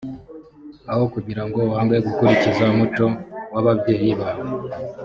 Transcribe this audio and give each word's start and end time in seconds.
aho 0.91 1.03
kugira 1.13 1.41
ngo 1.47 1.59
wange 1.71 1.97
gukurikiza 2.05 2.63
umuco 2.73 3.05
w 3.53 3.55
ababyeyi 3.61 4.09
bawe 4.19 4.45